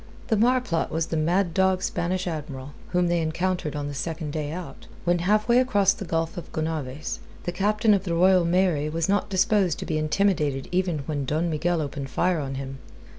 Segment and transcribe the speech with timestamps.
[0.29, 4.51] The marplot was the mad dog Spanish Admiral, whom they encountered on the second day
[4.51, 7.19] out, when halfway across the Gulf of Gonaves.
[7.43, 11.51] The Captain of the Royal Mary was not disposed to be intimidated even when Don
[11.51, 12.79] Miguel opened fire on him.